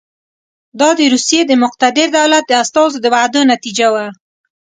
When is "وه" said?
3.93-4.05